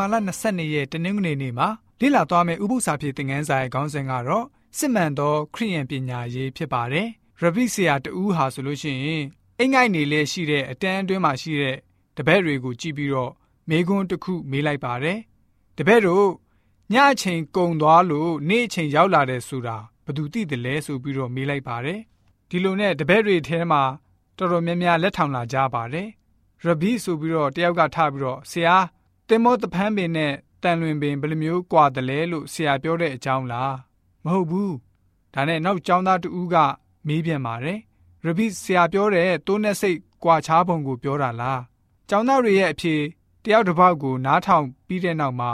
[0.00, 1.68] လ22ရက်တနင်္ဂနွေနေ့မှာ
[2.00, 4.46] လေ့လာသွားမယ့်ဥပုသ္စာဖြစ်သင်ခန်းစာရဲ့ခေါင်းစဉ်ကတော့
[4.78, 7.08] စစ်မှန်သောခရိယန်ပညာရေးဖြစ်ပါတယ်။
[7.40, 9.24] ရဘိဆရာတူဟာဆိုလို့ရှိရင်
[9.58, 11.76] အိမ်ငိုက်နေလဲရှိတဲ့အတန်းအတွင်းမှာရှိတဲ့
[12.16, 13.32] တပည့်တွေကိုကြည့်ပြီးတော့
[13.70, 15.18] မေကွန်းတစ်ခုမေးလိုက်ပါတယ်။
[15.76, 16.28] တပည့်တို့
[16.92, 22.00] ညအချိန်ကုံသွားလို့နေ့အချိန်ရောက်လာတယ်ဆိုတာဘယ်သူသိတယ်လဲဆိုပြီးတော့မေးလိုက်ပါတယ်။
[22.50, 23.82] ဒီလိုနဲ့တပည့်တွေထဲမှာ
[24.36, 26.08] တော်တော်များများလက်ထောင်လာကြပါတယ်။
[26.64, 28.76] ရဘိဆိုပြီးတော့တယောက်ကထားပြီးတော့ဆရာ
[29.32, 30.32] တင်မောတဖန်းပင်နဲ့
[30.62, 33.74] တန်လွင်ပင်ဘယ်လိုမျိုးကွာတယ်လဲလို့ဆရာပြောတဲ့အကြောင်းလား
[34.24, 34.74] မဟုတ်ဘူး
[35.34, 36.56] ဒါနဲ့နောက်ကျောင်းသားတူဦးက
[37.06, 37.78] မေးပြန်ပါတယ်
[38.24, 41.60] ရဘိဆရာပြောတဲ့တိုးနဲ့စိတ်ကွာခြားပုံကိုပြောတာလား
[42.08, 42.94] ကျောင်းသားတွေရဲ့အဖြေ
[43.44, 45.50] တယောက်တစ်ပေါက်ကိုနားထောင်ပြီးတဲ့နောက်မှာ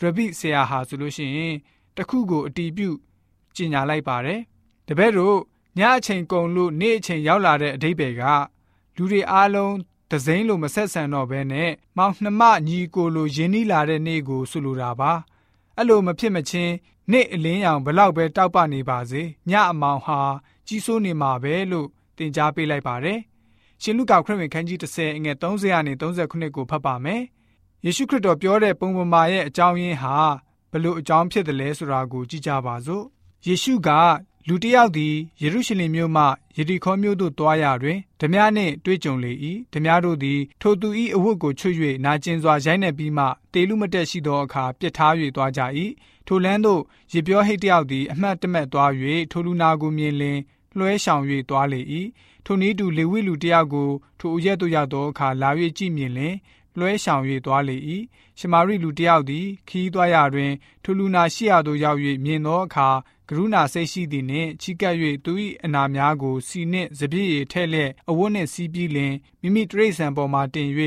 [0.00, 1.54] ရဘိဆရာဟာဆိုလို့ရှိရင်
[1.96, 2.98] တခုကိုအတီးပြုတ်
[3.56, 4.40] ကျင်ညာလိုက်ပါတယ်
[4.88, 5.38] တပည့်တို့
[5.78, 8.22] ညအချိန်ကုန်လို့နေ့အချိန်ရောက်လာတဲ့အဓိပ္ပာယ်က
[8.96, 9.74] လူတွေအားလုံး
[10.10, 15.12] ဒဇိမ့်လိုမဆက်ဆံတော့ဘဲနဲ့မောင်နှမညီကိုလိုရင်းနှီးလာတဲ့နေ့ကိုဆိုလိုတာပါ
[15.76, 16.72] အဲ့လိုမဖြစ်မချင်း
[17.12, 20.20] နေ့အလင်းရောင်ဘလောက်ပဲတောက်ပနေပါစေညအမောင်ဟာ
[20.66, 21.88] ကြီးစိုးနေမှာပဲလို့
[22.18, 23.20] တင် जा ပေးလိုက်ပါတယ်
[23.82, 27.22] ရှင်လုကာခရစ်ဝင်ခန်းကြီး30အငယ်30ကနေ39ကိုဖတ်ပါမယ်
[27.84, 30.16] ယေရှုခရစ်တော်ပြောတဲ့ပုံပမာရဲ့အကြောင်းရင်းဟာ
[30.72, 33.04] ဘလို့အကြောင်းဖြစ်တယ်လဲဆိုတာကိုကြည့်ကြပါစို့
[33.46, 33.90] ယေရှုက
[34.48, 36.24] လူတစ်ယောက်သည်ယေရုရှလင်မြို့မှ
[36.56, 39.32] ယေရီခေါမြို့သို့သွားရာတွင်ဓမြနှင့်တွေ့ကြုံလေ၏
[39.72, 45.60] ဓမြတို့သည်ထိုသူ၏အဝတ်ကိုချွတ်၍နာကျင်စွာရိုက်နှက်ပြီးမှတေလူမတက်ရှိသောအခါပြစ်ထား၍သွားကြ၏
[46.26, 48.90] ထိုလမ်းသို့ရေပြောဟိတ်တယောက်သည်အမှတ်တမဲ့သွား၍
[49.30, 50.38] ထိုလူနာကိုမြင်လင်
[50.78, 51.80] လွှဲဆောင်၍သွားလေ၏
[52.44, 56.34] ထိုနည်းတူလေဝိလူတယောက်ကိုထိုအရက်သို့ရောက်သောအခါလာ၍ကြည့်မြင်လင်
[56.78, 57.76] လွှဲဆောင်၍သွားလေ၏
[58.38, 62.88] ရှမာရိလူတယောက်သည်ခီးသွားရာတွင်ထိုလူနာရှိရာသို့ရောက်၍မြင်သောအခါ
[63.28, 64.94] ကရုဏာစိတ်ရှိသည်နှင့်ချီကပ်၍
[65.24, 65.32] သူ၏
[65.64, 70.68] အနာများကိုစီနှင့်စပြည့်ရထဲ့လျက်အဝတ်နှင့်စီးပြီးလင်မိမိတရိษံပေါ်မှတင်၍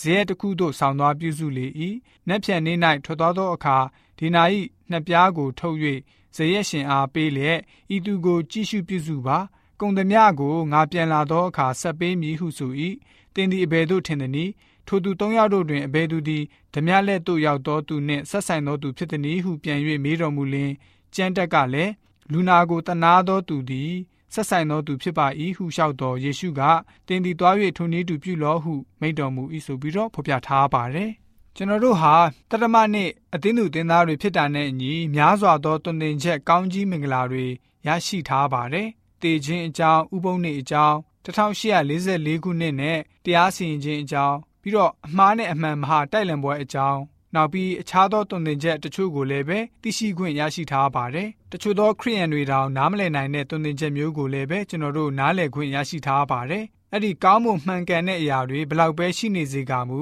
[0.00, 1.66] ဇရဲတစ်ခုသို့ဆောင်းသွားပြုစုလေ၏
[2.28, 2.72] နက်ဖြန်နေ၌
[3.04, 3.76] ထွက်သွားသောအခါ
[4.18, 4.42] ဒီနာ၏
[4.90, 5.78] နှစ်ပြားကိုထုတ်၍
[6.36, 7.58] ဇရက်ရှင်အားပေးလျက်
[7.94, 9.38] ဤသူကိုကြည့်ရှုပြုစုပါ
[9.80, 12.72] ကုံသမျှကိုငါပြန်လာသောအခါဆက်ပေးမည်ဟုဆို၏
[13.34, 14.52] တင်းသည်အဘယ်သို့ထင်သည်နည်း
[14.86, 16.42] ထိုသူသုံးယောက်တို့တွင်အဘယ်သူသည်
[16.74, 20.72] ဓမြလက်သို့ရောက်သောသူနှင့်ဆက်ဆိုင်သောသူဖြစ်သည်ဟုပြန်၍မေးတော်မူလျင်
[21.14, 21.92] ကျမ်းတက်ကလည်း
[22.32, 23.92] လူနာကိုတနာသောသူသည်
[24.34, 25.26] ဆက်ဆိုင်သောသူဖြစ်ပါ၏
[25.56, 26.60] ဟုလျှောက်တော်ယေရှုက
[27.06, 31.10] တင်းသည်သွား၍ထိုနည်းတူပြုလောဟုမိန့်တော်မူ၏ဆိုပြီးတော့ဖော်ပြထားပါတယ်
[31.56, 32.14] ကျွန်တော်တို့ဟာ
[32.50, 37.46] တရမနှစ်အသင်းသူတင်သားတွေဖြစ်တာနဲ့အညီများစွာသောတုန်တင်ချက်ကောင်းကြီးမင်္ဂလာတွေ
[37.86, 38.88] ရရှိထားပါတယ်။
[39.22, 47.00] တေခြင်းအကြောင်းဥပုံနေအကြောင်း1844ခုနှစ်နဲ့တရားစီရင်ခြင်းအကြောင်း ပြီးတော့အမှားနဲ့အမှန်မဟာတိုက်လံပွဲအကြောင်း
[47.34, 60.00] နောက်ပြီးအခြားသောတုန်တင်ချက်တချို့ကိုလည်းပဲသိရှိခွင့်ရရှိထားပါတယ်။တချို့သောခရိယန်တွေတောင်နားမလည်နိုင်တဲ့တုန်တင်ချက်မျိုးကိုလည်းပဲကျွန်တော်တို့နားလည်ခွင့်ရရှိထားပါတယ်။အဲ့ဒီကောင်းမွန်မှန်ကန်တဲ့အရာတွေဘလောက်ပဲရှိနေစေကမူ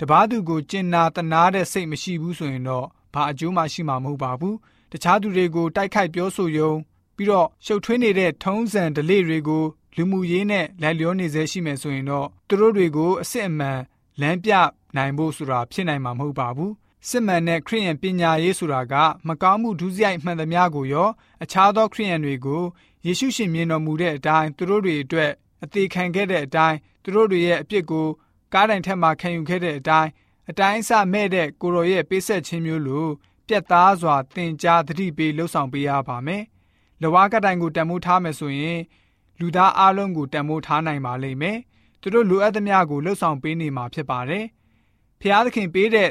[0.00, 4.54] တပားသူကိုကျင်နာတနာတဲ့စိတ်မရှိဘူးဆိုရင်တော့ဘာအကျိုးမှရှိမှာမဟုတ်ပါဘူး။
[4.92, 6.72] တခြားသူတွေကိုတိုက်ခိုက်ပြောဆိုယုံ
[7.16, 9.64] ပြီးတော့ရှုပ်ထွေးနေတဲ့ထုံးစံဓလေ့တွေကို
[9.96, 13.78] လူမှုရေးနဲ့လိုက်လျောနေစေရှိမယ်ဆိုရင်တော့သူတို့တွေကိုအစ်စ်အမှန်
[14.20, 14.52] လမ်းပြ
[14.96, 16.72] နိုင်ဖို့ဆိုတာဖြစ်နိုင်မှာမဟုတ်ပါဘူး
[17.08, 18.94] စစ်မှန်တဲ့ခရိယန်ပညာရေးဆိုတာက
[19.28, 21.08] မကောင်းမှုဒုစရိုက်မှန်သမျှကိုရော
[21.42, 22.62] အခြားသောခရိယန်တွေကို
[23.06, 25.32] ယေရှုရှင်မြင်တော်မူတဲ့အတိုင်းသူတို့တွေအတွက်
[25.62, 28.06] အသေးခံခဲ့တဲ့အတိုင်းသူတို့တွေရဲ့အပြစ်ကို
[28.52, 30.10] ကားတိုင်ထက်မှခံယူခဲ့တဲ့အတိုင်း
[30.50, 33.06] အတိုင်းအဆမဲ့တဲ့ကိုရောရဲ့ပေးဆက်ခြင်းမျိုးလို
[33.48, 36.42] ပြက်သားစွာသင်ကြားသတိပေးလှုပ်ဆောင်ပေးရပါမယ်။
[37.02, 38.80] လဝါကတိုင်ကိုတန်မိုးထားမယ်ဆိုရင်
[39.40, 41.58] လူသားအလုံးကိုတန်မိုးထားနိုင်ပါလိမ့်မယ်။
[42.04, 44.44] သူတို့လိုအပ်သမျှကိုလှုပ်ဆောင်ပေးနေမှာဖြစ်ပါတယ်။
[45.20, 46.10] ဖျားသခင်ပေးတဲ့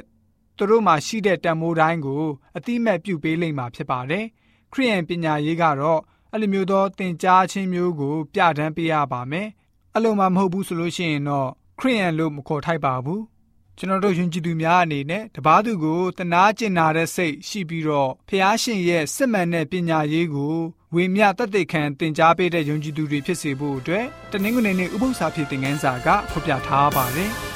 [0.58, 2.24] သူတို့မှာရှိတဲ့တန်မိုးတိုင်းကို
[2.58, 4.26] အတိမတ်ပြုပေးလိမ့်မှာဖြစ်ပါတယ်။
[4.74, 9.48] ခရိယန်ပညာရေးကတော့အဲ့လိုမျိုးသောသင်ကြားခြင်းမျိုးကို ပြဋ္ဌာန်းပေးရပါမယ်။
[9.94, 11.50] အဲ့လိုမှမဟုတ်ဘူးဆိုလို့ရှိရင်တော့
[11.80, 13.22] ခရိယန်လို့မခေါ်ထိုက်ပါဘူး။
[13.78, 20.56] ကျွန်တော်တို့ယဉ်ကျေးသူများအနေနဲ့တပားသူကိုတနာကျင်နာတဲ့စိတ်ရှိပြီးတော့ဖះရှင်ရဲ့စစ်မှန်တဲ့ပညာရေးကို
[20.96, 27.34] ဝေမျှတက်တဲ့ခံသင်ကြားပေးတဲ့ယုံကြည်သူတွေဖြစ်စေဖို့အတွက်တနင်္ဂနွေနေ့ဥပုသ္စာဖြစ်တဲ့ငန်းစာကဖော်ပြထားပါတယ်။